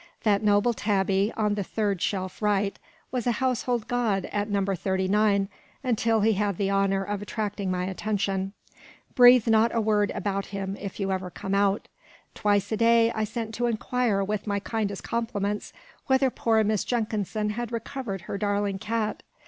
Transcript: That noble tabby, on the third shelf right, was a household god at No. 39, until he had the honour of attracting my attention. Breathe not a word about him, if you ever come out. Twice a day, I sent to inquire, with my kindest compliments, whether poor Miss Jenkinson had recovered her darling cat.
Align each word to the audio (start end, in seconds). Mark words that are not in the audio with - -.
That 0.23 0.41
noble 0.41 0.73
tabby, 0.73 1.31
on 1.37 1.53
the 1.53 1.63
third 1.63 2.01
shelf 2.01 2.41
right, 2.41 2.79
was 3.11 3.27
a 3.27 3.33
household 3.33 3.87
god 3.87 4.25
at 4.31 4.49
No. 4.49 4.65
39, 4.65 5.47
until 5.83 6.21
he 6.21 6.33
had 6.33 6.57
the 6.57 6.71
honour 6.71 7.03
of 7.03 7.21
attracting 7.21 7.69
my 7.69 7.83
attention. 7.85 8.53
Breathe 9.13 9.45
not 9.47 9.75
a 9.75 9.79
word 9.79 10.11
about 10.15 10.47
him, 10.47 10.75
if 10.81 10.99
you 10.99 11.11
ever 11.11 11.29
come 11.29 11.53
out. 11.53 11.87
Twice 12.33 12.71
a 12.71 12.77
day, 12.77 13.11
I 13.11 13.25
sent 13.25 13.53
to 13.53 13.67
inquire, 13.67 14.23
with 14.23 14.47
my 14.47 14.59
kindest 14.59 15.03
compliments, 15.03 15.71
whether 16.07 16.31
poor 16.31 16.63
Miss 16.63 16.83
Jenkinson 16.83 17.51
had 17.51 17.71
recovered 17.71 18.21
her 18.21 18.39
darling 18.39 18.79
cat. 18.79 19.21